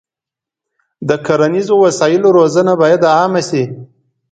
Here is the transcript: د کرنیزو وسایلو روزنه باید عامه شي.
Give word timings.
د 1.09 1.11
کرنیزو 1.25 1.75
وسایلو 1.85 2.29
روزنه 2.37 2.73
باید 2.81 3.01
عامه 3.15 3.41
شي. 3.49 3.63